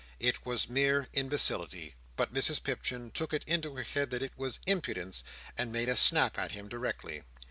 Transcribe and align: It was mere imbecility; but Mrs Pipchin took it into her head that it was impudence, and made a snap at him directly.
It 0.19 0.47
was 0.47 0.67
mere 0.67 1.09
imbecility; 1.13 1.93
but 2.15 2.33
Mrs 2.33 2.63
Pipchin 2.63 3.11
took 3.11 3.33
it 3.35 3.43
into 3.45 3.75
her 3.75 3.83
head 3.83 4.09
that 4.09 4.23
it 4.23 4.35
was 4.35 4.57
impudence, 4.65 5.23
and 5.55 5.71
made 5.71 5.89
a 5.89 5.95
snap 5.95 6.39
at 6.39 6.53
him 6.53 6.67
directly. 6.67 7.21